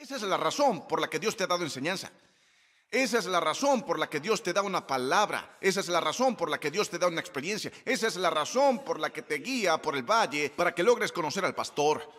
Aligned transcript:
Esa 0.00 0.16
es 0.16 0.22
la 0.22 0.38
razón 0.38 0.88
por 0.88 0.98
la 0.98 1.10
que 1.10 1.18
Dios 1.18 1.36
te 1.36 1.44
ha 1.44 1.46
dado 1.46 1.62
enseñanza. 1.62 2.10
Esa 2.90 3.18
es 3.18 3.26
la 3.26 3.38
razón 3.38 3.82
por 3.82 3.98
la 3.98 4.08
que 4.08 4.18
Dios 4.18 4.42
te 4.42 4.54
da 4.54 4.62
una 4.62 4.86
palabra. 4.86 5.58
Esa 5.60 5.80
es 5.80 5.88
la 5.88 6.00
razón 6.00 6.36
por 6.36 6.48
la 6.48 6.58
que 6.58 6.70
Dios 6.70 6.88
te 6.88 6.98
da 6.98 7.06
una 7.06 7.20
experiencia. 7.20 7.70
Esa 7.84 8.06
es 8.06 8.16
la 8.16 8.30
razón 8.30 8.82
por 8.82 8.98
la 8.98 9.10
que 9.10 9.20
te 9.20 9.34
guía 9.34 9.76
por 9.76 9.94
el 9.94 10.02
valle 10.02 10.48
para 10.56 10.74
que 10.74 10.82
logres 10.82 11.12
conocer 11.12 11.44
al 11.44 11.54
pastor. 11.54 12.10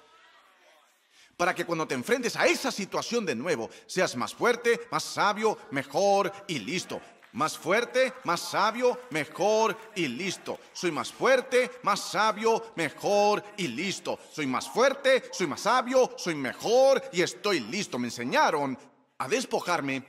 Para 1.35 1.55
que 1.55 1.65
cuando 1.65 1.87
te 1.87 1.95
enfrentes 1.95 2.35
a 2.35 2.45
esa 2.45 2.71
situación 2.71 3.25
de 3.25 3.33
nuevo, 3.33 3.67
seas 3.87 4.15
más 4.15 4.35
fuerte, 4.35 4.87
más 4.91 5.03
sabio, 5.03 5.57
mejor 5.71 6.31
y 6.47 6.59
listo. 6.59 7.01
Más 7.33 7.57
fuerte, 7.57 8.13
más 8.25 8.41
sabio, 8.41 9.03
mejor 9.11 9.77
y 9.95 10.07
listo. 10.07 10.59
Soy 10.73 10.91
más 10.91 11.13
fuerte, 11.13 11.71
más 11.83 11.99
sabio, 12.01 12.73
mejor 12.75 13.43
y 13.57 13.69
listo. 13.69 14.19
Soy 14.31 14.45
más 14.45 14.69
fuerte, 14.69 15.29
soy 15.31 15.47
más 15.47 15.61
sabio, 15.61 16.13
soy 16.17 16.35
mejor 16.35 17.01
y 17.13 17.21
estoy 17.21 17.61
listo. 17.61 17.97
Me 17.97 18.07
enseñaron 18.07 18.77
a 19.17 19.27
despojarme 19.29 20.03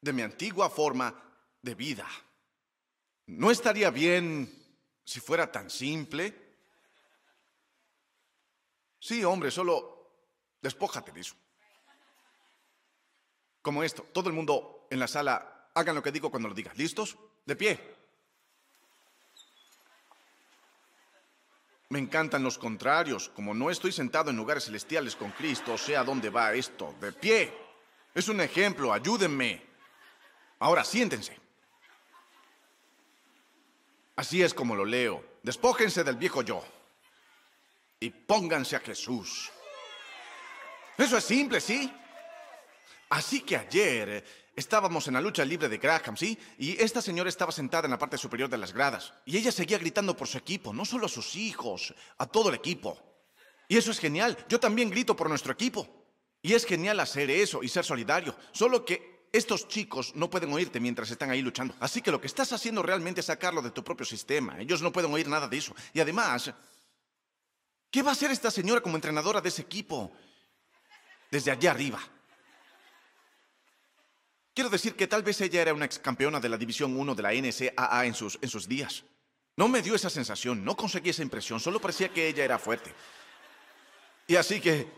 de 0.00 0.12
mi 0.12 0.22
antigua 0.22 0.70
forma 0.70 1.14
de 1.60 1.74
vida. 1.74 2.08
¿No 3.26 3.50
estaría 3.50 3.90
bien 3.90 4.50
si 5.04 5.20
fuera 5.20 5.52
tan 5.52 5.68
simple? 5.68 6.48
Sí, 8.98 9.22
hombre, 9.22 9.50
solo 9.50 10.12
despójate 10.62 11.12
de 11.12 11.20
eso. 11.20 11.34
Como 13.60 13.82
esto, 13.82 14.02
todo 14.14 14.30
el 14.30 14.34
mundo 14.34 14.86
en 14.90 14.98
la 14.98 15.08
sala 15.08 15.57
Hagan 15.78 15.94
lo 15.94 16.02
que 16.02 16.10
digo 16.10 16.28
cuando 16.28 16.48
lo 16.48 16.56
diga. 16.56 16.72
¿Listos? 16.74 17.16
De 17.46 17.54
pie. 17.54 17.78
Me 21.90 22.00
encantan 22.00 22.42
los 22.42 22.58
contrarios. 22.58 23.28
Como 23.28 23.54
no 23.54 23.70
estoy 23.70 23.92
sentado 23.92 24.30
en 24.30 24.36
lugares 24.36 24.64
celestiales 24.64 25.14
con 25.14 25.30
Cristo, 25.30 25.78
sé 25.78 25.96
a 25.96 26.02
dónde 26.02 26.30
va 26.30 26.52
esto. 26.52 26.96
De 27.00 27.12
pie. 27.12 27.56
Es 28.12 28.28
un 28.28 28.40
ejemplo. 28.40 28.92
Ayúdenme. 28.92 29.62
Ahora 30.58 30.84
siéntense. 30.84 31.38
Así 34.16 34.42
es 34.42 34.52
como 34.52 34.74
lo 34.74 34.84
leo. 34.84 35.24
Despójense 35.44 36.02
del 36.02 36.16
viejo 36.16 36.42
yo. 36.42 36.60
Y 38.00 38.10
pónganse 38.10 38.74
a 38.74 38.80
Jesús. 38.80 39.52
Eso 40.96 41.16
es 41.16 41.22
simple, 41.22 41.60
¿sí? 41.60 41.88
Así 43.08 43.40
que 43.40 43.56
ayer 43.56 44.24
Estábamos 44.58 45.06
en 45.06 45.14
la 45.14 45.20
lucha 45.20 45.44
libre 45.44 45.68
de 45.68 45.78
Graham, 45.78 46.16
¿sí? 46.16 46.36
Y 46.58 46.82
esta 46.82 47.00
señora 47.00 47.28
estaba 47.28 47.52
sentada 47.52 47.84
en 47.84 47.92
la 47.92 47.98
parte 47.98 48.18
superior 48.18 48.50
de 48.50 48.58
las 48.58 48.72
gradas. 48.72 49.12
Y 49.24 49.36
ella 49.36 49.52
seguía 49.52 49.78
gritando 49.78 50.16
por 50.16 50.26
su 50.26 50.36
equipo, 50.36 50.72
no 50.72 50.84
solo 50.84 51.06
a 51.06 51.08
sus 51.08 51.36
hijos, 51.36 51.94
a 52.16 52.26
todo 52.26 52.48
el 52.48 52.56
equipo. 52.56 52.98
Y 53.68 53.76
eso 53.76 53.92
es 53.92 54.00
genial. 54.00 54.36
Yo 54.48 54.58
también 54.58 54.90
grito 54.90 55.14
por 55.14 55.28
nuestro 55.28 55.52
equipo. 55.52 55.86
Y 56.42 56.54
es 56.54 56.66
genial 56.66 56.98
hacer 56.98 57.30
eso 57.30 57.62
y 57.62 57.68
ser 57.68 57.84
solidario. 57.84 58.34
Solo 58.50 58.84
que 58.84 59.28
estos 59.30 59.68
chicos 59.68 60.16
no 60.16 60.28
pueden 60.28 60.52
oírte 60.52 60.80
mientras 60.80 61.08
están 61.12 61.30
ahí 61.30 61.40
luchando. 61.40 61.76
Así 61.78 62.02
que 62.02 62.10
lo 62.10 62.20
que 62.20 62.26
estás 62.26 62.52
haciendo 62.52 62.82
realmente 62.82 63.20
es 63.20 63.26
sacarlo 63.26 63.62
de 63.62 63.70
tu 63.70 63.84
propio 63.84 64.06
sistema. 64.06 64.58
Ellos 64.58 64.82
no 64.82 64.90
pueden 64.90 65.12
oír 65.12 65.28
nada 65.28 65.46
de 65.46 65.56
eso. 65.56 65.72
Y 65.94 66.00
además, 66.00 66.52
¿qué 67.92 68.02
va 68.02 68.10
a 68.10 68.14
hacer 68.14 68.32
esta 68.32 68.50
señora 68.50 68.80
como 68.80 68.96
entrenadora 68.96 69.40
de 69.40 69.50
ese 69.50 69.62
equipo 69.62 70.10
desde 71.30 71.52
allá 71.52 71.70
arriba? 71.70 72.00
Quiero 74.58 74.70
decir 74.70 74.96
que 74.96 75.06
tal 75.06 75.22
vez 75.22 75.40
ella 75.40 75.62
era 75.62 75.72
una 75.72 75.84
ex 75.84 76.00
campeona 76.00 76.40
de 76.40 76.48
la 76.48 76.56
División 76.56 76.98
1 76.98 77.14
de 77.14 77.22
la 77.22 77.30
NCAA 77.30 78.06
en 78.06 78.12
sus, 78.12 78.40
en 78.42 78.48
sus 78.48 78.66
días. 78.66 79.04
No 79.54 79.68
me 79.68 79.82
dio 79.82 79.94
esa 79.94 80.10
sensación, 80.10 80.64
no 80.64 80.76
conseguí 80.76 81.10
esa 81.10 81.22
impresión, 81.22 81.60
solo 81.60 81.80
parecía 81.80 82.08
que 82.08 82.26
ella 82.26 82.44
era 82.44 82.58
fuerte. 82.58 82.92
Y 84.26 84.34
así 84.34 84.60
que, 84.60 84.90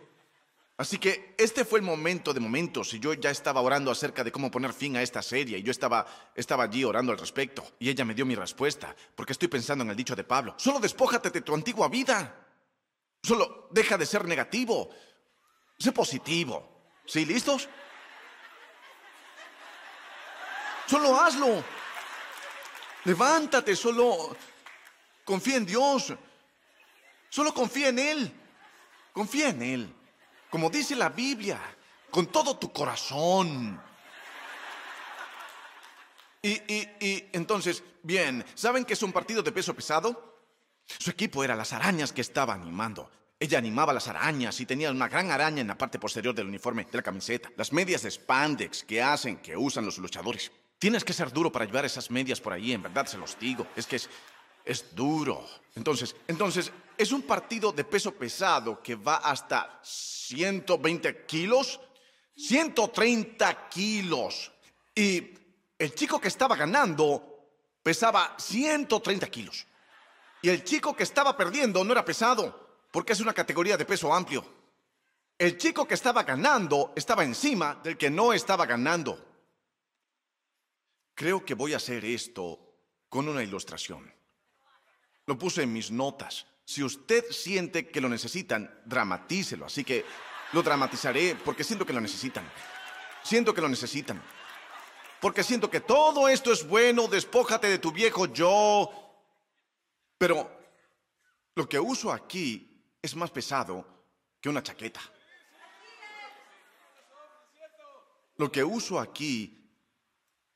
así 0.79 0.97
que 0.97 1.35
este 1.37 1.67
fue 1.67 1.79
el 1.79 1.85
momento 1.85 2.33
de 2.33 2.41
momentos 2.41 2.95
y 2.95 3.01
yo 3.01 3.13
ya 3.13 3.29
estaba 3.29 3.61
orando 3.61 3.91
acerca 3.91 4.25
de 4.25 4.33
cómo 4.33 4.51
poner 4.51 4.73
fin 4.73 4.97
a 4.97 5.03
esta 5.03 5.21
serie 5.21 5.59
y 5.59 5.63
yo 5.63 5.73
estaba, 5.73 6.07
estaba 6.35 6.65
allí 6.65 6.83
orando 6.83 7.13
al 7.13 7.19
respecto 7.19 7.63
y 7.79 7.91
ella 7.91 8.07
me 8.07 8.15
dio 8.15 8.25
mi 8.25 8.37
respuesta 8.37 8.97
porque 9.15 9.35
estoy 9.35 9.49
pensando 9.49 9.85
en 9.85 9.91
el 9.91 9.97
dicho 9.97 10.17
de 10.17 10.25
Pablo. 10.25 10.55
Solo 10.57 10.81
despójate 10.81 11.29
de 11.29 11.43
tu 11.43 11.55
antigua 11.55 11.89
vida. 11.89 12.47
Solo 13.23 13.69
deja 13.73 13.99
de 13.99 14.07
ser 14.07 14.25
negativo. 14.25 14.89
Sé 15.79 15.93
positivo. 15.93 16.81
¿Sí, 17.05 17.27
listos? 17.27 17.69
Solo 20.91 21.21
hazlo. 21.21 21.63
Levántate, 23.05 23.77
solo 23.77 24.37
confía 25.25 25.59
en 25.59 25.65
Dios. 25.65 26.13
Solo 27.29 27.55
confía 27.55 27.91
en 27.91 27.99
Él. 28.01 28.33
Confía 29.13 29.51
en 29.51 29.63
Él. 29.63 29.95
Como 30.51 30.69
dice 30.69 30.97
la 30.97 31.09
Biblia, 31.09 31.61
con 32.11 32.27
todo 32.27 32.59
tu 32.59 32.73
corazón. 32.73 33.81
Y, 36.43 36.51
y, 36.51 36.89
y 36.99 37.29
entonces, 37.35 37.85
bien, 38.03 38.45
¿saben 38.57 38.85
que 38.85 38.95
es 38.95 39.03
un 39.05 39.13
partido 39.13 39.45
de 39.45 39.53
peso 39.53 39.73
pesado? 39.73 40.41
Su 40.99 41.11
equipo 41.11 41.45
era 41.45 41.55
las 41.55 41.73
arañas 41.73 42.13
que 42.13 42.23
estaba 42.23 42.55
animando. 42.55 43.09
Ella 43.39 43.59
animaba 43.59 43.93
las 43.93 44.09
arañas 44.09 44.59
y 44.59 44.67
tenía 44.67 44.91
una 44.91 45.07
gran 45.07 45.31
araña 45.31 45.61
en 45.61 45.69
la 45.69 45.79
parte 45.79 46.01
posterior 46.01 46.35
del 46.35 46.49
uniforme 46.49 46.85
de 46.85 46.99
la 46.99 47.03
camiseta. 47.05 47.49
Las 47.57 47.73
medias 47.73 48.03
de 48.03 48.11
spandex 48.11 48.83
que 48.83 49.01
hacen, 49.01 49.37
que 49.37 49.57
usan 49.57 49.85
los 49.85 49.97
luchadores. 49.99 50.51
Tienes 50.81 51.05
que 51.05 51.13
ser 51.13 51.31
duro 51.31 51.53
para 51.53 51.67
llevar 51.67 51.85
esas 51.85 52.11
medias 52.11 52.41
por 52.41 52.55
ahí, 52.55 52.73
en 52.73 52.83
verdad 52.83 53.07
se 53.07 53.19
los 53.19 53.39
digo. 53.39 53.67
Es 53.77 53.87
que 53.87 53.97
es, 53.97 54.09
es 54.65 54.95
duro. 54.97 55.47
Entonces, 55.75 56.17
entonces, 56.27 56.73
es 56.97 57.13
un 57.13 57.21
partido 57.21 57.71
de 57.71 57.85
peso 57.85 58.13
pesado 58.13 58.83
que 58.83 58.95
va 58.95 59.17
hasta 59.17 59.79
120 59.83 61.27
kilos, 61.27 61.79
130 62.35 63.69
kilos. 63.69 64.51
Y 64.95 65.35
el 65.79 65.95
chico 65.95 66.19
que 66.19 66.29
estaba 66.29 66.57
ganando 66.57 67.31
pesaba 67.83 68.35
130 68.39 69.27
kilos. 69.27 69.67
Y 70.41 70.49
el 70.49 70.65
chico 70.65 70.97
que 70.97 71.03
estaba 71.03 71.37
perdiendo 71.37 71.85
no 71.85 71.93
era 71.93 72.07
pesado, 72.07 72.79
porque 72.91 73.13
es 73.13 73.21
una 73.21 73.35
categoría 73.35 73.77
de 73.77 73.85
peso 73.85 74.15
amplio. 74.15 74.43
El 75.37 75.59
chico 75.59 75.87
que 75.87 75.93
estaba 75.93 76.23
ganando 76.23 76.95
estaba 76.97 77.23
encima 77.23 77.79
del 77.85 77.99
que 77.99 78.09
no 78.09 78.33
estaba 78.33 78.65
ganando. 78.65 79.30
Creo 81.21 81.45
que 81.45 81.53
voy 81.53 81.75
a 81.75 81.77
hacer 81.77 82.03
esto 82.03 82.59
con 83.11 83.29
una 83.29 83.43
ilustración. 83.43 84.11
Lo 85.27 85.37
puse 85.37 85.65
en 85.65 85.71
mis 85.71 85.91
notas. 85.91 86.47
Si 86.65 86.83
usted 86.83 87.27
siente 87.31 87.91
que 87.91 88.01
lo 88.01 88.09
necesitan, 88.09 88.81
dramatícelo. 88.87 89.67
Así 89.67 89.85
que 89.85 90.03
lo 90.55 90.63
dramatizaré 90.63 91.37
porque 91.45 91.63
siento 91.63 91.85
que 91.85 91.93
lo 91.93 92.01
necesitan. 92.01 92.51
Siento 93.23 93.53
que 93.53 93.61
lo 93.61 93.69
necesitan. 93.69 94.23
Porque 95.21 95.43
siento 95.43 95.69
que 95.69 95.83
todo 95.83 96.27
esto 96.27 96.55
es 96.55 96.67
bueno, 96.67 97.07
despójate 97.07 97.69
de 97.69 97.79
tu 97.79 97.93
viejo 97.93 98.25
yo. 98.25 98.91
Pero 100.17 100.51
lo 101.55 101.69
que 101.69 101.79
uso 101.79 102.11
aquí 102.11 102.83
es 103.03 103.15
más 103.15 103.31
pesado 103.31 104.07
que 104.41 104.49
una 104.49 104.63
chaqueta. 104.63 105.03
Lo 108.39 108.51
que 108.51 108.65
uso 108.65 108.99
aquí 108.99 109.60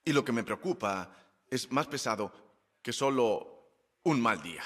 y 0.05 0.13
lo 0.13 0.25
que 0.25 0.33
me 0.33 0.45
preocupa 0.45 1.11
es 1.49 1.71
más 1.71 1.87
pesado 1.87 2.33
que 2.83 2.93
solo 2.93 3.71
un 4.03 4.21
mal 4.21 4.43
día. 4.43 4.63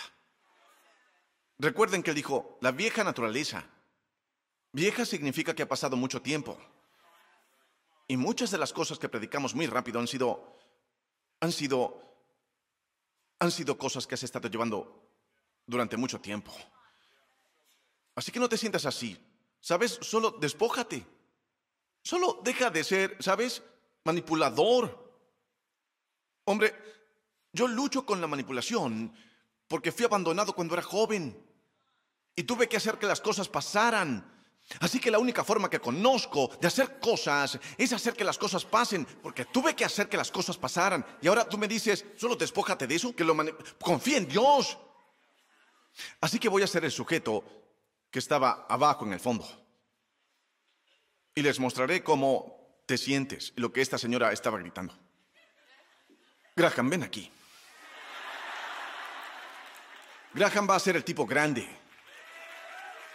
Recuerden 1.59 2.03
que 2.03 2.11
él 2.11 2.17
dijo, 2.17 2.59
la 2.61 2.73
vieja 2.73 3.05
naturaleza. 3.05 3.65
Vieja 4.73 5.05
significa 5.05 5.55
que 5.55 5.63
ha 5.63 5.69
pasado 5.69 5.97
mucho 5.97 6.23
tiempo. 6.23 6.59
Y 8.07 8.17
muchas 8.17 8.51
de 8.51 8.59
las 8.59 8.73
cosas 8.73 8.99
que 8.99 9.09
predicamos 9.09 9.55
muy 9.55 9.67
rápido 9.67 10.01
han 10.01 10.07
sido, 10.07 10.57
han 11.41 11.53
sido, 11.53 12.03
han 13.39 13.51
sido 13.51 13.77
cosas 13.77 14.07
que 14.07 14.15
has 14.15 14.23
estado 14.23 14.49
llevando 14.49 15.11
durante 15.67 15.97
mucho 15.97 16.21
tiempo. 16.21 16.53
Así 18.15 18.33
que 18.33 18.41
no 18.41 18.49
te 18.49 18.57
sientas 18.57 18.87
así. 18.87 19.17
¿Sabes? 19.61 19.99
Solo 20.01 20.31
despójate. 20.33 21.05
Solo 22.03 22.41
deja 22.43 22.71
de 22.71 22.85
ser, 22.85 23.17
¿sabes? 23.21 23.63
Manipulador. 24.05 25.08
Hombre, 26.49 26.75
yo 27.53 27.69
lucho 27.69 28.07
con 28.07 28.23
la 28.23 28.27
manipulación 28.27 29.13
porque 29.69 29.93
fui 29.93 30.07
abandonado 30.07 30.55
cuando 30.55 30.73
era 30.73 30.83
joven 30.83 31.37
y 32.35 32.43
tuve 32.45 32.67
que 32.71 32.79
hacer 32.79 32.99
que 32.99 33.07
las 33.07 33.21
cosas 33.21 33.51
pasaran. 33.51 34.47
Así 34.81 34.99
que 34.99 35.11
la 35.11 35.19
única 35.19 35.45
forma 35.45 35.69
que 35.69 35.79
conozco 35.79 36.51
de 36.59 36.67
hacer 36.67 36.99
cosas 37.01 37.59
es 37.77 37.93
hacer 37.93 38.15
que 38.15 38.25
las 38.25 38.39
cosas 38.39 38.65
pasen, 38.65 39.05
porque 39.23 39.45
tuve 39.45 39.77
que 39.77 39.85
hacer 39.85 40.09
que 40.09 40.17
las 40.17 40.31
cosas 40.31 40.57
pasaran. 40.57 41.05
Y 41.21 41.29
ahora 41.29 41.47
tú 41.47 41.59
me 41.59 41.69
dices, 41.69 42.07
solo 42.17 42.35
despójate 42.35 42.87
de 42.87 42.95
eso, 42.95 43.15
que 43.15 43.25
lo 43.25 43.37
confía 43.79 44.17
en 44.17 44.29
Dios. 44.29 44.79
Así 46.23 46.39
que 46.39 46.49
voy 46.49 46.63
a 46.63 46.67
ser 46.67 46.83
el 46.83 46.93
sujeto 46.93 47.45
que 48.11 48.21
estaba 48.21 48.65
abajo 48.71 49.05
en 49.05 49.13
el 49.13 49.21
fondo. 49.21 49.47
Y 51.35 51.43
les 51.43 51.61
mostraré 51.61 52.03
cómo 52.03 52.83
te 52.87 52.97
sientes, 52.97 53.53
lo 53.57 53.71
que 53.71 53.83
esta 53.83 53.99
señora 53.99 54.33
estaba 54.33 54.59
gritando. 54.59 55.08
Graham, 56.59 56.91
ven 56.91 57.05
aquí. 57.05 57.31
Graham 60.35 60.69
va 60.69 60.75
a 60.75 60.81
ser 60.81 60.97
el 60.97 61.05
tipo 61.05 61.25
grande. 61.25 61.69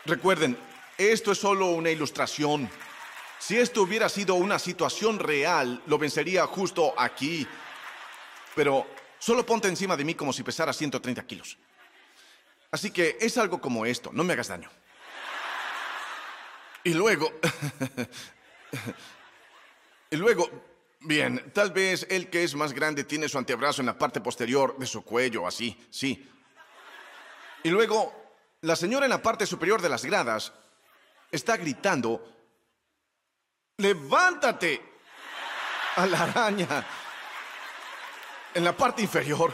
Recuerden, 0.06 0.57
esto 0.98 1.34
es 1.34 1.40
solo 1.40 1.72
una 1.72 1.90
ilustración. 1.90 2.69
Si 3.40 3.60
esto 3.60 3.81
hubiera 3.81 4.07
sido 4.07 4.36
una 4.36 4.60
situación 4.60 5.19
real, 5.19 5.84
lo 5.88 5.98
vencería 5.98 6.48
justo 6.48 6.94
aquí. 6.98 7.45
Pero 8.56 8.88
solo 9.19 9.45
ponte 9.45 9.68
encima 9.68 9.98
de 9.98 10.06
mí 10.06 10.16
como 10.16 10.31
si 10.31 10.42
pesara 10.42 10.72
130 10.72 11.25
kilos. 11.25 11.57
Así 12.72 12.92
que 12.92 13.18
es 13.19 13.38
algo 13.38 13.60
como 13.60 13.86
esto, 13.86 14.10
no 14.13 14.24
me 14.24 14.34
hagas 14.34 14.48
daño. 14.48 14.69
Y 16.86 16.94
luego... 16.94 17.30
y 20.12 20.16
luego... 20.16 20.73
Bien, 21.06 21.52
tal 21.54 21.72
vez 21.72 22.08
el 22.10 22.30
que 22.30 22.44
es 22.44 22.56
más 22.56 22.72
grande 22.72 23.04
tiene 23.04 23.28
su 23.28 23.38
antebrazo 23.38 23.82
en 23.82 23.88
la 23.88 23.98
parte 23.98 24.22
posterior 24.22 24.78
de 24.78 24.86
su 24.86 25.04
cuello, 25.04 25.46
así, 25.46 25.78
sí. 25.92 26.30
Y 27.64 27.70
luego, 27.70 28.14
la 28.62 28.78
señora 28.78 29.06
en 29.06 29.10
la 29.10 29.22
parte 29.22 29.46
superior 29.46 29.82
de 29.82 29.90
las 29.90 30.06
gradas 30.06 30.54
está 31.30 31.58
gritando, 31.58 32.26
levántate 33.78 34.82
a 35.98 36.06
la 36.06 36.24
araña 36.24 36.86
en 38.54 38.64
la 38.64 38.76
parte 38.76 39.02
inferior. 39.02 39.52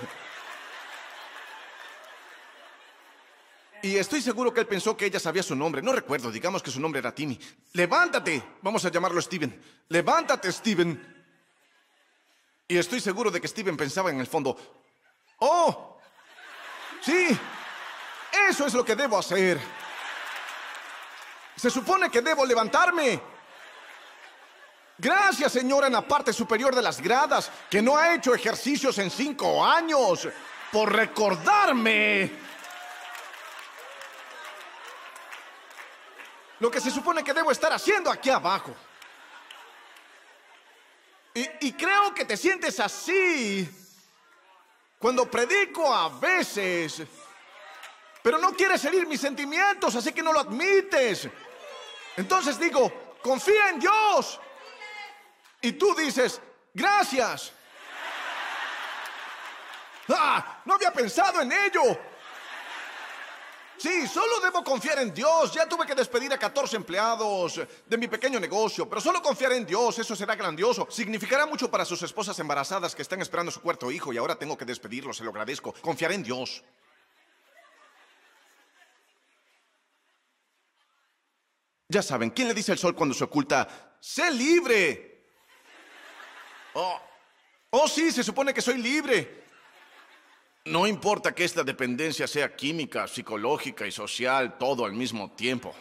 Y 3.81 3.96
estoy 3.96 4.22
seguro 4.22 4.54
que 4.54 4.60
él 4.60 4.68
pensó 4.68 4.96
que 4.96 5.06
ella 5.06 5.19
sabía 5.19 5.42
su 5.42 5.56
nombre. 5.56 5.81
No 5.81 5.94
recuerdo, 5.94 6.31
digamos 6.31 6.62
que 6.62 6.69
su 6.69 6.80
nombre 6.80 7.00
era 7.00 7.16
Timmy. 7.16 7.40
Levántate. 7.74 8.44
Vamos 8.62 8.86
a 8.86 8.92
llamarlo 8.92 9.19
Steven. 9.22 9.60
Levántate, 9.88 10.51
Steven. 10.51 11.19
Y 12.71 12.77
estoy 12.77 13.01
seguro 13.01 13.31
de 13.31 13.42
que 13.42 13.48
Steven 13.48 13.75
pensaba 13.75 14.12
en 14.12 14.19
el 14.19 14.27
fondo, 14.27 14.56
oh, 15.39 15.98
sí, 17.01 17.36
eso 18.48 18.68
es 18.68 18.75
lo 18.75 18.86
que 18.86 18.95
debo 18.95 19.18
hacer. 19.18 19.60
Se 21.56 21.71
supone 21.71 22.12
que 22.12 22.21
debo 22.21 22.45
levantarme. 22.45 23.19
Gracias, 25.00 25.51
señora, 25.51 25.88
en 25.88 25.94
la 25.94 26.07
parte 26.07 26.31
superior 26.31 26.75
de 26.75 26.83
las 26.83 27.01
gradas, 27.01 27.51
que 27.71 27.81
no 27.81 27.98
ha 27.98 28.13
hecho 28.13 28.36
ejercicios 28.36 29.00
en 29.00 29.10
cinco 29.10 29.65
años, 29.65 30.30
por 30.72 30.94
recordarme. 30.94 32.31
Lo 36.60 36.69
que 36.69 36.80
se 36.80 36.92
supone 36.92 37.24
que 37.24 37.33
debo 37.33 37.50
estar 37.50 37.74
haciendo 37.74 38.12
aquí 38.12 38.30
abajo. 38.30 38.75
Y, 41.33 41.73
creo 41.73 42.13
que 42.13 42.25
te 42.25 42.35
sientes 42.35 42.79
así 42.79 43.69
cuando 44.97 45.29
predico 45.29 45.93
a 45.93 46.09
veces. 46.09 47.03
Pero 48.21 48.37
no 48.37 48.51
quieres 48.53 48.83
herir 48.83 49.07
mis 49.07 49.21
sentimientos, 49.21 49.95
así 49.95 50.11
que 50.11 50.23
no 50.23 50.33
lo 50.33 50.41
admites. 50.41 51.29
Entonces 52.17 52.59
digo, 52.59 53.17
confía 53.21 53.69
en 53.69 53.79
Dios. 53.79 54.39
Y 55.61 55.73
tú 55.73 55.95
dices, 55.95 56.41
gracias. 56.73 57.53
Ah, 60.09 60.61
no 60.65 60.73
había 60.73 60.91
pensado 60.91 61.41
en 61.41 61.51
ello. 61.51 61.81
Sí, 63.79 64.07
solo 64.09 64.41
debo 64.41 64.61
confiar 64.61 64.99
en 64.99 65.13
Dios. 65.13 65.53
Ya 65.53 65.65
tuve 65.65 65.85
que 65.85 65.95
despedir 65.95 66.33
a 66.33 66.37
14 66.37 66.75
empleados 66.75 67.61
de 67.87 67.97
mi 67.97 68.09
pequeño 68.09 68.37
negocio, 68.37 68.89
pero 68.89 68.99
solo 68.99 69.21
confiar 69.21 69.53
en 69.53 69.65
Dios, 69.65 69.97
eso 69.97 70.17
será 70.17 70.35
grandioso. 70.35 70.85
Significará 70.91 71.45
mucho 71.45 71.71
para 71.71 71.85
sus 71.85 72.03
esposas 72.03 72.37
embarazadas 72.39 72.93
que 72.93 73.01
están 73.01 73.21
esperando 73.21 73.53
su 73.53 73.61
cuarto 73.61 73.89
hijo 73.89 74.11
y 74.11 74.17
ahora 74.17 74.35
tengo 74.35 74.57
que 74.57 74.65
despedirlos, 74.65 75.15
se 75.15 75.23
lo 75.23 75.29
agradezco. 75.29 75.73
Confiar 75.81 76.11
en 76.11 76.23
Dios. 76.23 76.61
Ya 81.87 82.03
saben, 82.03 82.31
¿quién 82.31 82.49
le 82.49 82.53
dice 82.53 82.73
al 82.73 82.77
sol 82.77 82.93
cuando 82.93 83.15
se 83.15 83.23
oculta? 83.23 83.95
¡Sé 84.01 84.29
libre! 84.29 85.23
Oh, 86.73 86.99
oh 87.69 87.87
sí, 87.87 88.11
se 88.11 88.25
supone 88.25 88.53
que 88.53 88.61
soy 88.61 88.77
libre. 88.77 89.47
No 90.69 90.86
importa 90.86 91.33
que 91.33 91.44
esta 91.44 91.63
dependencia 91.63 92.27
sea 92.27 92.56
química, 92.56 93.07
psicológica 93.07 93.88
y 93.88 93.92
social, 93.92 94.60
todo 94.60 94.86
al 94.86 94.94
mismo 94.94 95.31
tiempo. 95.31 95.74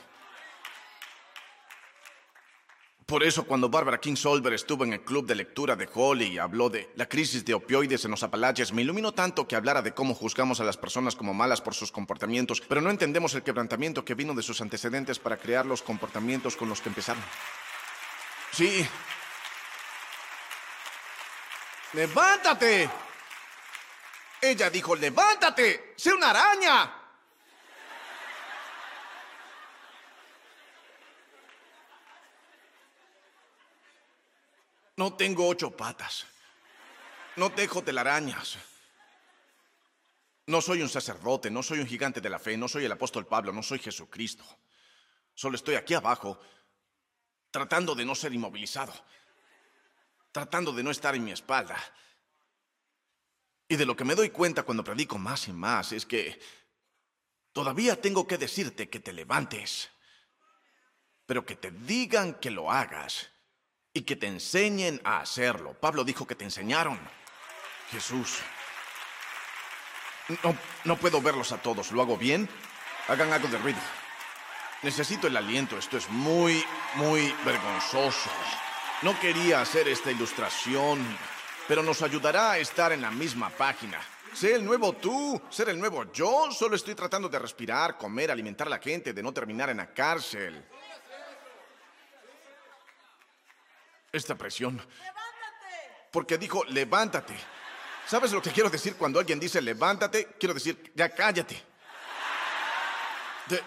Por 3.04 3.22
eso 3.22 3.44
cuando 3.44 3.68
Barbara 3.68 4.00
King 4.00 4.16
Solver 4.16 4.54
estuvo 4.54 4.84
en 4.84 4.94
el 4.94 5.02
club 5.02 5.26
de 5.26 5.34
lectura 5.34 5.76
de 5.76 5.86
Holly 5.92 6.28
y 6.28 6.38
habló 6.38 6.70
de 6.70 6.90
la 6.96 7.06
crisis 7.06 7.44
de 7.44 7.52
opioides 7.52 8.06
en 8.06 8.12
los 8.12 8.22
Apalaches, 8.22 8.72
me 8.72 8.80
iluminó 8.80 9.12
tanto 9.12 9.46
que 9.46 9.56
hablara 9.56 9.82
de 9.82 9.92
cómo 9.92 10.14
juzgamos 10.14 10.58
a 10.60 10.64
las 10.64 10.78
personas 10.78 11.14
como 11.14 11.34
malas 11.34 11.60
por 11.60 11.74
sus 11.74 11.92
comportamientos, 11.92 12.62
pero 12.62 12.80
no 12.80 12.88
entendemos 12.88 13.34
el 13.34 13.42
quebrantamiento 13.42 14.06
que 14.06 14.14
vino 14.14 14.32
de 14.32 14.42
sus 14.42 14.62
antecedentes 14.62 15.18
para 15.18 15.36
crear 15.36 15.66
los 15.66 15.82
comportamientos 15.82 16.56
con 16.56 16.70
los 16.70 16.80
que 16.80 16.88
empezaron. 16.88 17.22
Sí. 18.52 18.86
¡Levántate! 21.92 22.88
Ella 24.40 24.70
dijo, 24.70 24.94
levántate, 24.94 25.94
sé 25.96 26.12
una 26.12 26.30
araña. 26.30 26.94
No 34.96 35.14
tengo 35.14 35.46
ocho 35.46 35.70
patas. 35.76 36.26
No 37.36 37.52
tejo 37.52 37.82
telarañas. 37.82 38.58
No 40.46 40.60
soy 40.60 40.82
un 40.82 40.88
sacerdote, 40.88 41.50
no 41.50 41.62
soy 41.62 41.78
un 41.78 41.86
gigante 41.86 42.20
de 42.20 42.30
la 42.30 42.38
fe, 42.38 42.56
no 42.56 42.68
soy 42.68 42.84
el 42.84 42.92
apóstol 42.92 43.26
Pablo, 43.26 43.52
no 43.52 43.62
soy 43.62 43.78
Jesucristo. 43.78 44.44
Solo 45.34 45.56
estoy 45.56 45.76
aquí 45.76 45.94
abajo, 45.94 46.40
tratando 47.50 47.94
de 47.94 48.04
no 48.04 48.14
ser 48.14 48.32
inmovilizado, 48.32 48.92
tratando 50.32 50.72
de 50.72 50.82
no 50.82 50.90
estar 50.90 51.14
en 51.14 51.24
mi 51.24 51.32
espalda. 51.32 51.76
Y 53.68 53.76
de 53.76 53.84
lo 53.84 53.94
que 53.94 54.04
me 54.04 54.14
doy 54.14 54.30
cuenta 54.30 54.62
cuando 54.62 54.82
predico 54.82 55.18
más 55.18 55.46
y 55.46 55.52
más 55.52 55.92
es 55.92 56.06
que 56.06 56.40
todavía 57.52 58.00
tengo 58.00 58.26
que 58.26 58.38
decirte 58.38 58.88
que 58.88 58.98
te 58.98 59.12
levantes, 59.12 59.90
pero 61.26 61.44
que 61.44 61.54
te 61.54 61.70
digan 61.70 62.34
que 62.34 62.50
lo 62.50 62.72
hagas 62.72 63.28
y 63.92 64.02
que 64.02 64.16
te 64.16 64.26
enseñen 64.26 65.00
a 65.04 65.20
hacerlo. 65.20 65.78
Pablo 65.78 66.02
dijo 66.02 66.26
que 66.26 66.34
te 66.34 66.44
enseñaron. 66.44 66.98
Jesús. 67.90 68.38
No, 70.42 70.56
no 70.84 70.96
puedo 70.96 71.20
verlos 71.20 71.52
a 71.52 71.60
todos. 71.60 71.92
¿Lo 71.92 72.00
hago 72.00 72.16
bien? 72.16 72.48
Hagan 73.08 73.32
algo 73.32 73.48
de 73.48 73.58
ruido. 73.58 73.80
Necesito 74.82 75.26
el 75.26 75.36
aliento. 75.36 75.76
Esto 75.76 75.98
es 75.98 76.08
muy, 76.08 76.64
muy 76.94 77.34
vergonzoso. 77.44 78.30
No 79.02 79.18
quería 79.20 79.60
hacer 79.60 79.88
esta 79.88 80.10
ilustración 80.10 81.04
pero 81.68 81.82
nos 81.82 82.00
ayudará 82.00 82.52
a 82.52 82.58
estar 82.58 82.92
en 82.92 83.02
la 83.02 83.10
misma 83.10 83.50
página. 83.50 84.00
Sé 84.32 84.54
el 84.54 84.64
nuevo 84.64 84.94
tú, 84.94 85.40
ser 85.50 85.68
el 85.68 85.78
nuevo 85.78 86.10
yo. 86.12 86.50
Solo 86.50 86.74
estoy 86.74 86.94
tratando 86.94 87.28
de 87.28 87.38
respirar, 87.38 87.98
comer, 87.98 88.30
alimentar 88.30 88.66
a 88.66 88.70
la 88.70 88.78
gente, 88.78 89.12
de 89.12 89.22
no 89.22 89.32
terminar 89.32 89.68
en 89.68 89.76
la 89.76 89.92
cárcel. 89.92 90.64
Esta 94.10 94.34
presión. 94.34 94.76
¡Levántate! 94.76 96.08
Porque 96.10 96.38
dijo, 96.38 96.64
levántate. 96.64 97.34
¿Sabes 98.06 98.32
lo 98.32 98.40
que 98.40 98.50
quiero 98.50 98.70
decir 98.70 98.96
cuando 98.96 99.20
alguien 99.20 99.38
dice 99.38 99.60
levántate? 99.60 100.36
Quiero 100.38 100.54
decir, 100.54 100.92
ya 100.94 101.10
cállate. 101.10 101.62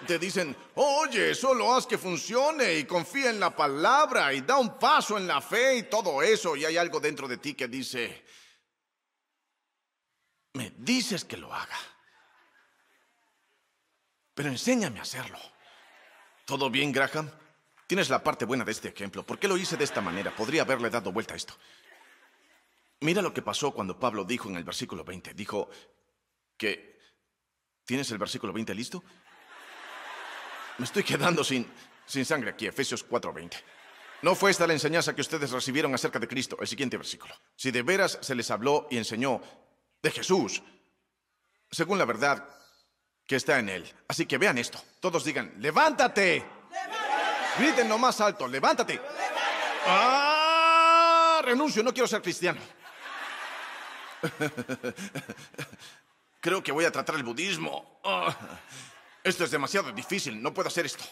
Te, 0.08 0.20
dicen, 0.20 0.56
oye, 0.76 1.34
solo 1.34 1.74
haz 1.74 1.88
que 1.88 1.98
funcione 1.98 2.76
y 2.76 2.86
confía 2.86 3.30
en 3.30 3.40
la 3.40 3.56
palabra 3.56 4.34
y 4.34 4.42
da 4.42 4.58
un 4.58 4.78
paso 4.78 5.18
en 5.18 5.26
la 5.26 5.42
fe 5.42 5.78
y 5.78 5.84
todo 5.84 6.22
eso. 6.22 6.56
Y 6.56 6.66
hay 6.66 6.78
algo 6.78 7.00
dentro 7.00 7.28
de 7.28 7.38
ti 7.38 7.56
que 7.56 7.68
dice, 7.68 8.24
me 10.54 10.74
dices 10.78 11.26
que 11.26 11.38
lo 11.38 11.54
haga, 11.54 11.78
pero 14.34 14.50
enséñame 14.50 15.00
a 15.00 15.04
hacerlo. 15.04 15.40
¿Todo 16.46 16.70
bien, 16.70 16.92
Graham? 16.92 17.32
Tienes 17.88 18.10
la 18.10 18.24
parte 18.24 18.46
buena 18.46 18.64
de 18.64 18.72
este 18.72 18.90
ejemplo. 18.90 19.24
¿Por 19.24 19.40
qué 19.40 19.48
lo 19.48 19.58
hice 19.58 19.78
de 19.78 19.84
esta 19.84 20.00
manera? 20.00 20.36
Podría 20.36 20.62
haberle 20.62 20.90
dado 20.90 21.12
vuelta 21.12 21.34
a 21.34 21.38
esto. 21.38 21.56
Mira 23.02 23.22
lo 23.22 23.34
que 23.34 23.42
pasó 23.42 23.72
cuando 23.72 24.00
Pablo 24.00 24.24
dijo 24.24 24.48
en 24.48 24.56
el 24.56 24.64
versículo 24.64 25.04
20. 25.04 25.34
Dijo 25.34 25.70
que... 26.56 27.00
¿Tienes 27.84 28.10
el 28.12 28.20
versículo 28.20 28.54
20 28.54 28.76
listo? 28.76 29.04
Me 30.82 30.86
estoy 30.86 31.04
quedando 31.04 31.44
sin, 31.44 31.72
sin 32.08 32.26
sangre 32.26 32.50
aquí, 32.50 32.66
Efesios 32.66 33.08
4:20. 33.08 33.56
No 34.24 34.34
fue 34.34 34.50
esta 34.50 34.66
la 34.66 34.74
enseñanza 34.74 35.14
que 35.14 35.22
ustedes 35.22 35.52
recibieron 35.52 35.94
acerca 35.94 36.18
de 36.18 36.28
Cristo. 36.28 36.58
El 36.60 36.68
siguiente 36.68 36.98
versículo. 36.98 37.36
Si 37.56 37.70
de 37.70 37.84
veras 37.84 38.18
se 38.20 38.34
les 38.34 38.50
habló 38.50 38.88
y 38.90 38.98
enseñó 38.98 39.40
de 40.02 40.10
Jesús, 40.10 40.64
según 41.70 42.00
la 42.00 42.06
verdad 42.06 42.50
que 43.28 43.36
está 43.36 43.60
en 43.60 43.70
él. 43.70 43.94
Así 44.08 44.26
que 44.26 44.40
vean 44.40 44.58
esto. 44.58 44.84
Todos 45.00 45.24
digan, 45.24 45.54
levántate. 45.60 46.44
Griten 47.60 47.88
lo 47.88 48.00
más 48.00 48.20
alto, 48.20 48.48
levántate. 48.48 49.00
Ah, 49.86 51.44
renuncio, 51.46 51.84
no 51.84 51.94
quiero 51.94 52.08
ser 52.08 52.24
cristiano. 52.24 52.60
Creo 56.40 56.64
que 56.64 56.72
voy 56.72 56.86
a 56.86 56.92
tratar 56.92 57.18
el 57.18 57.24
budismo. 57.24 58.00
Ah. 58.04 58.36
Esto 59.24 59.44
es 59.44 59.52
demasiado 59.52 59.92
difícil, 59.92 60.42
no 60.42 60.54
puedo 60.54 60.68
hacer 60.68 60.86
esto. 60.86 61.04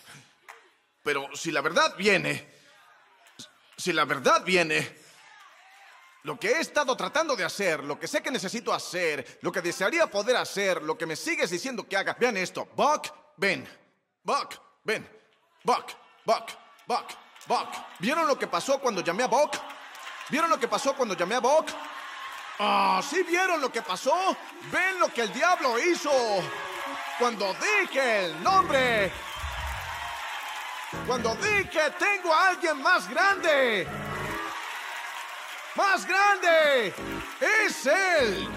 Pero 1.04 1.30
si 1.36 1.52
la 1.52 1.62
verdad 1.62 1.96
viene, 1.96 2.48
si 3.78 3.94
la 3.94 4.06
verdad 4.06 4.44
viene, 4.44 4.98
lo 6.24 6.40
que 6.40 6.50
he 6.50 6.60
estado 6.60 6.96
tratando 6.98 7.36
de 7.36 7.46
hacer, 7.46 7.84
lo 7.84 8.00
que 8.00 8.08
sé 8.08 8.22
que 8.22 8.32
necesito 8.32 8.74
hacer, 8.74 9.40
lo 9.42 9.52
que 9.52 9.62
desearía 9.62 10.08
poder 10.08 10.36
hacer, 10.38 10.82
lo 10.82 10.98
que 10.98 11.06
me 11.06 11.16
sigues 11.16 11.50
diciendo 11.50 11.88
que 11.88 11.96
haga. 11.96 12.16
Vean 12.20 12.36
esto. 12.38 12.68
Buck, 12.76 13.08
ven. 13.38 13.68
Buck, 14.24 14.56
ven. 14.84 15.08
Buck, 15.64 15.92
Buck, 16.26 16.52
Buck, 16.86 17.06
Buck. 17.48 17.70
¿Vieron 18.00 18.28
lo 18.28 18.38
que 18.38 18.48
pasó 18.48 18.80
cuando 18.80 19.02
llamé 19.02 19.24
a 19.24 19.28
Buck? 19.28 19.56
¿Vieron 20.30 20.50
lo 20.50 20.60
que 20.60 20.68
pasó 20.68 20.94
cuando 20.96 21.16
llamé 21.16 21.36
a 21.36 21.40
Buck? 21.40 21.70
Ah, 22.60 23.02
¿sí 23.08 23.24
vieron 23.24 23.62
lo 23.62 23.72
que 23.72 23.82
pasó? 23.82 24.36
¿Ven 24.72 25.00
lo 25.00 25.14
que 25.14 25.22
el 25.22 25.34
diablo 25.34 25.80
hizo? 25.80 26.12
Cuando 27.20 27.54
dije 27.54 28.26
el 28.26 28.44
nombre. 28.44 29.12
Cuando 31.06 31.36
dije 31.36 31.92
tengo 32.00 32.34
a 32.34 32.48
alguien 32.48 32.82
más 32.82 33.08
grande 33.08 33.88
más 35.80 36.06
grande 36.06 36.94
es 37.40 37.86
Él 37.86 38.50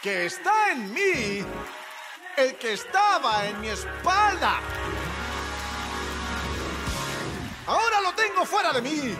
que 0.00 0.26
está 0.26 0.70
en 0.70 0.92
mí, 0.92 1.44
el 2.36 2.56
que 2.58 2.72
estaba 2.72 3.46
en 3.46 3.60
mi 3.60 3.68
espalda. 3.68 4.60
Ahora 7.66 8.00
lo 8.02 8.12
tengo 8.14 8.44
fuera 8.44 8.72
de 8.72 8.82
mí. 8.82 9.16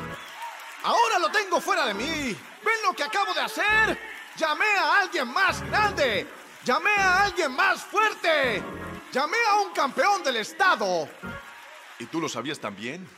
Ahora 0.85 1.19
lo 1.19 1.31
tengo 1.31 1.61
fuera 1.61 1.87
de 1.87 1.95
mí. 1.95 2.37
¿Ven 2.65 2.83
lo 2.85 2.93
que 2.93 3.05
acabo 3.05 3.33
de 3.35 3.41
hacer? 3.41 3.99
Llamé 4.37 4.67
a 4.79 5.01
alguien 5.01 5.29
más 5.29 5.61
grande. 5.63 6.27
Llamé 6.65 6.91
a 6.97 7.25
alguien 7.25 7.53
más 7.53 7.83
fuerte. 7.83 8.63
Llamé 9.13 9.37
a 9.51 9.61
un 9.61 9.73
campeón 9.73 10.23
del 10.23 10.37
estado. 10.37 11.09
¿Y 11.99 12.07
tú 12.07 12.21
lo 12.21 12.29
sabías 12.29 12.61
también? 12.61 13.09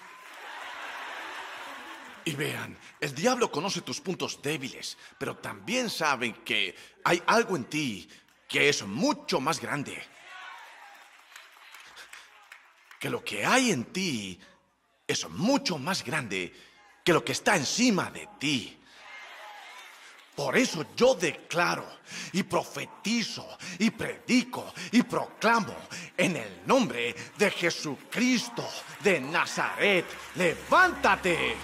Y 2.24 2.34
vean, 2.34 2.76
el 3.00 3.14
diablo 3.14 3.50
conoce 3.50 3.82
tus 3.82 4.00
puntos 4.00 4.40
débiles, 4.40 4.96
pero 5.18 5.36
también 5.36 5.90
sabe 5.90 6.32
que 6.42 6.74
hay 7.04 7.22
algo 7.26 7.54
en 7.54 7.64
ti 7.64 8.08
que 8.48 8.70
es 8.70 8.82
mucho 8.86 9.40
más 9.40 9.60
grande. 9.60 10.02
Que 12.98 13.10
lo 13.10 13.22
que 13.22 13.44
hay 13.44 13.72
en 13.72 13.84
ti 13.84 14.40
es 15.06 15.28
mucho 15.28 15.76
más 15.76 16.02
grande 16.02 16.54
que 17.04 17.12
lo 17.12 17.22
que 17.22 17.32
está 17.32 17.56
encima 17.56 18.10
de 18.10 18.26
ti. 18.38 18.80
Por 20.34 20.56
eso 20.56 20.84
yo 20.96 21.14
declaro 21.14 21.86
y 22.32 22.42
profetizo 22.42 23.46
y 23.78 23.90
predico 23.90 24.72
y 24.92 25.02
proclamo 25.02 25.74
en 26.16 26.36
el 26.36 26.66
nombre 26.66 27.14
de 27.38 27.50
Jesucristo 27.50 28.68
de 29.02 29.20
Nazaret, 29.20 30.06
levántate 30.34 31.56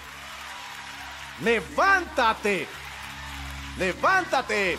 levántate, 1.43 2.67
levántate. 3.77 4.77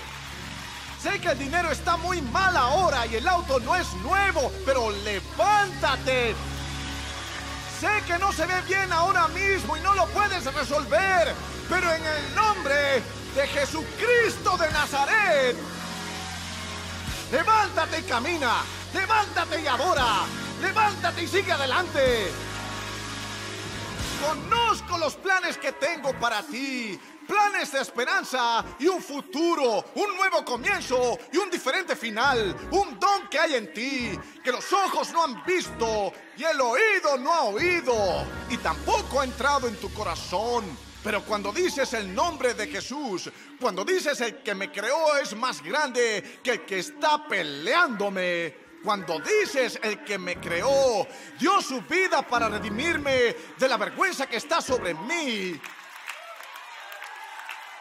Sé 1.00 1.20
que 1.20 1.28
el 1.28 1.38
dinero 1.38 1.70
está 1.70 1.96
muy 1.96 2.20
mal 2.22 2.56
ahora 2.56 3.06
y 3.06 3.16
el 3.16 3.26
auto 3.26 3.58
no 3.60 3.74
es 3.74 3.92
nuevo, 3.94 4.52
pero 4.64 4.90
levántate. 4.90 6.34
Sé 7.80 8.02
que 8.06 8.18
no 8.18 8.32
se 8.32 8.46
ve 8.46 8.60
bien 8.68 8.92
ahora 8.92 9.26
mismo 9.28 9.76
y 9.76 9.80
no 9.80 9.94
lo 9.94 10.06
puedes 10.08 10.44
resolver, 10.54 11.34
pero 11.68 11.92
en 11.92 12.04
el 12.04 12.34
nombre 12.36 13.02
de 13.34 13.46
Jesucristo 13.46 14.56
de 14.58 14.70
Nazaret, 14.70 15.56
levántate 17.30 18.00
y 18.00 18.02
camina, 18.02 18.62
levántate 18.92 19.62
y 19.62 19.66
adora, 19.66 20.24
levántate 20.60 21.22
y 21.22 21.26
sigue 21.26 21.52
adelante. 21.52 22.30
Conozco 24.26 24.98
los 24.98 25.16
planes 25.16 25.56
que 25.58 25.72
tengo 25.72 26.12
para 26.14 26.42
ti. 26.42 27.00
Planes 27.26 27.72
de 27.72 27.80
esperanza 27.80 28.64
y 28.78 28.86
un 28.86 29.00
futuro, 29.00 29.84
un 29.94 30.16
nuevo 30.16 30.44
comienzo 30.44 31.18
y 31.32 31.38
un 31.38 31.50
diferente 31.50 31.96
final. 31.96 32.54
Un 32.72 32.98
don 33.00 33.28
que 33.30 33.38
hay 33.38 33.54
en 33.54 33.72
ti, 33.72 34.18
que 34.44 34.52
los 34.52 34.72
ojos 34.72 35.12
no 35.12 35.24
han 35.24 35.42
visto 35.44 36.12
y 36.36 36.44
el 36.44 36.60
oído 36.60 37.16
no 37.18 37.32
ha 37.32 37.42
oído 37.44 37.94
y 38.50 38.56
tampoco 38.58 39.20
ha 39.20 39.24
entrado 39.24 39.66
en 39.66 39.76
tu 39.76 39.92
corazón. 39.92 40.91
Pero 41.02 41.24
cuando 41.24 41.52
dices 41.52 41.92
el 41.94 42.14
nombre 42.14 42.54
de 42.54 42.68
Jesús, 42.68 43.30
cuando 43.60 43.84
dices 43.84 44.20
el 44.20 44.36
que 44.42 44.54
me 44.54 44.70
creó 44.70 45.16
es 45.16 45.34
más 45.34 45.62
grande 45.62 46.40
que 46.42 46.52
el 46.52 46.60
que 46.64 46.78
está 46.78 47.26
peleándome, 47.26 48.54
cuando 48.84 49.18
dices 49.20 49.78
el 49.82 50.04
que 50.04 50.18
me 50.18 50.36
creó 50.36 51.06
dio 51.38 51.60
su 51.60 51.82
vida 51.82 52.22
para 52.22 52.48
redimirme 52.48 53.34
de 53.58 53.68
la 53.68 53.76
vergüenza 53.76 54.26
que 54.26 54.36
está 54.36 54.60
sobre 54.60 54.94
mí, 54.94 55.60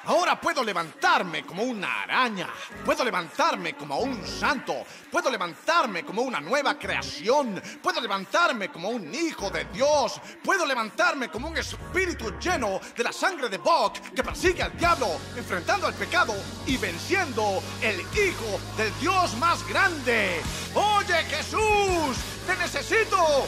Ahora 0.05 0.39
puedo 0.39 0.63
levantarme 0.63 1.43
como 1.43 1.61
una 1.63 2.01
araña, 2.01 2.49
puedo 2.83 3.03
levantarme 3.03 3.75
como 3.75 3.99
un 3.99 4.25
santo, 4.25 4.83
puedo 5.11 5.29
levantarme 5.29 6.03
como 6.03 6.23
una 6.23 6.41
nueva 6.41 6.77
creación, 6.79 7.61
puedo 7.83 8.01
levantarme 8.01 8.69
como 8.69 8.89
un 8.89 9.13
hijo 9.13 9.51
de 9.51 9.65
Dios, 9.65 10.19
puedo 10.43 10.65
levantarme 10.65 11.29
como 11.29 11.49
un 11.49 11.57
espíritu 11.57 12.33
lleno 12.39 12.81
de 12.97 13.03
la 13.03 13.13
sangre 13.13 13.47
de 13.47 13.59
Bok 13.59 13.99
que 14.15 14.23
persigue 14.23 14.63
al 14.63 14.75
diablo, 14.75 15.07
enfrentando 15.35 15.85
al 15.85 15.93
pecado 15.93 16.33
y 16.65 16.77
venciendo 16.77 17.61
el 17.81 17.99
hijo 17.99 18.59
del 18.77 18.91
Dios 18.99 19.35
más 19.37 19.67
grande. 19.67 20.41
Oye 20.73 21.23
Jesús, 21.25 22.17
te 22.47 22.55
necesito. 22.57 23.45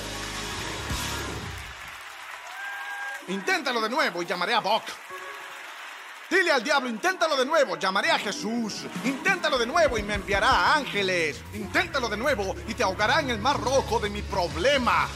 Inténtalo 3.30 3.82
de 3.82 3.90
nuevo 3.90 4.22
y 4.22 4.26
llamaré 4.26 4.54
a 4.54 4.60
Bok. 4.60 4.84
Dile 6.34 6.52
al 6.52 6.64
diablo, 6.64 6.90
inténtalo 6.90 7.38
de 7.38 7.46
nuevo, 7.46 7.78
llamaré 7.78 8.10
a 8.10 8.18
Jesús. 8.18 8.88
Inténtalo 9.04 9.56
de 9.60 9.68
nuevo 9.68 10.00
y 10.00 10.02
me 10.02 10.16
enviará 10.16 10.74
ángeles. 10.74 11.40
Inténtalo 11.54 12.10
de 12.10 12.18
nuevo 12.18 12.56
y 12.68 12.74
te 12.74 12.82
ahogará 12.82 13.20
en 13.20 13.30
el 13.30 13.38
mar 13.38 13.62
rojo 13.62 14.00
de 14.00 14.10
mi 14.10 14.24
problema. 14.24 15.08